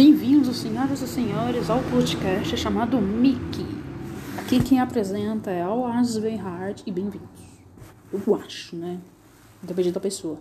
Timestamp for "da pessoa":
9.90-10.38